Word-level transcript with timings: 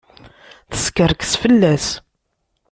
Teskerkes 0.71 1.33
fell-as. 1.41 1.87